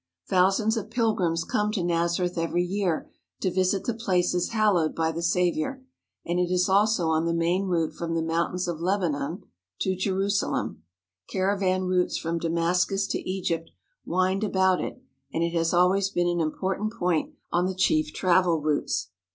Thousands 0.27 0.77
of 0.77 0.89
pilgrims 0.89 1.43
come 1.43 1.71
to 1.73 1.83
Nazareth 1.83 2.35
every 2.35 2.63
year 2.63 3.07
to 3.39 3.51
visit 3.51 3.83
the 3.83 3.93
places 3.93 4.49
hallowed 4.49 4.95
by 4.95 5.11
the 5.11 5.21
Saviour, 5.21 5.83
and 6.25 6.39
it 6.39 6.49
is 6.51 6.67
also 6.67 7.09
on 7.09 7.25
the 7.25 7.35
main 7.35 7.67
route 7.67 7.93
from 7.93 8.15
the 8.15 8.23
mountains 8.23 8.67
of 8.67 8.81
Lebanon 8.81 9.43
to 9.81 9.95
Je 9.95 10.09
rusalem. 10.09 10.77
Caravan 11.29 11.83
routes 11.83 12.17
from 12.17 12.39
Damascus 12.39 13.05
to 13.09 13.19
Egypt 13.29 13.69
wind 14.03 14.43
about 14.43 14.81
it, 14.83 14.99
and 15.31 15.43
it 15.43 15.53
has 15.53 15.71
always 15.71 16.09
been 16.09 16.27
an 16.27 16.39
important 16.39 16.91
point 16.93 17.35
on 17.51 17.67
the 17.67 17.75
chief 17.75 18.11
travel 18.11 18.59
routes. 18.59 19.09